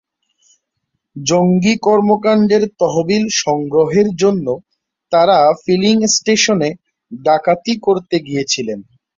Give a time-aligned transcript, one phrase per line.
[1.15, 4.47] জঙ্গি কর্মকাণ্ডের তহবিল সংগ্রহের জন্য
[5.11, 6.69] তাঁরা ফিলিং স্টেশনে
[7.11, 8.79] ডাকাতি করতে গিয়েছিলেন।